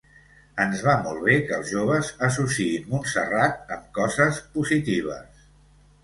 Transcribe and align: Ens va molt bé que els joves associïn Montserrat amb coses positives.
Ens 0.63 0.79
va 0.85 0.93
molt 1.07 1.19
bé 1.25 1.33
que 1.49 1.57
els 1.57 1.67
joves 1.73 2.07
associïn 2.27 2.87
Montserrat 2.93 3.73
amb 3.75 3.85
coses 3.99 4.41
positives. 4.57 5.45